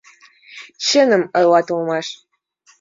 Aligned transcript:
Чыным 0.85 1.23
ойлат 1.37 1.67
улмаш. 1.75 2.07